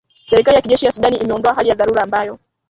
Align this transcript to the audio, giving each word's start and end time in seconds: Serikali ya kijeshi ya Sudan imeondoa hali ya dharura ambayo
Serikali 0.25 0.55
ya 0.55 0.61
kijeshi 0.61 0.85
ya 0.85 0.91
Sudan 0.91 1.13
imeondoa 1.21 1.53
hali 1.53 1.69
ya 1.69 1.75
dharura 1.75 2.01
ambayo 2.03 2.39